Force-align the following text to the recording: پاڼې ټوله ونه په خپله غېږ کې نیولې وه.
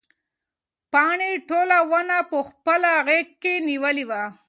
پاڼې 0.91 1.31
ټوله 1.49 1.77
ونه 1.91 2.17
په 2.29 2.37
خپله 2.49 2.91
غېږ 3.07 3.27
کې 3.41 3.53
نیولې 3.67 4.05
وه. 4.09 4.23